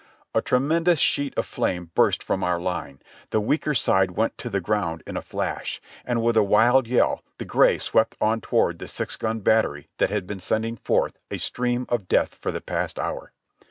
A 0.33 0.41
tremendous 0.41 0.97
sheet 0.97 1.31
of 1.37 1.45
flame 1.45 1.91
burst 1.93 2.23
from 2.23 2.43
our 2.43 2.59
line; 2.59 3.03
the 3.29 3.39
weaker 3.39 3.75
side 3.75 4.09
went 4.09 4.35
to 4.39 4.49
the 4.49 4.59
ground 4.59 5.03
in 5.05 5.15
a 5.15 5.21
flash, 5.21 5.79
and 6.03 6.23
with 6.23 6.35
a 6.35 6.41
wild 6.41 6.87
yell 6.87 7.21
the 7.37 7.45
Gray 7.45 7.77
swept 7.77 8.15
on 8.19 8.41
toward 8.41 8.79
the 8.79 8.87
six 8.87 9.15
gun 9.15 9.41
battery 9.41 9.89
that 9.99 10.09
had 10.09 10.25
been 10.25 10.39
sending 10.39 10.77
forth 10.77 11.19
a 11.29 11.37
stream 11.37 11.85
of 11.87 12.07
death 12.07 12.33
for 12.33 12.51
the 12.51 12.61
past 12.61 12.97
hour. 12.97 13.31